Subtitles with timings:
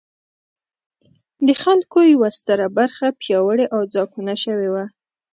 [1.47, 4.85] د خلکو یوه ستره برخه پیاوړې او ځواکمنه شوې وه.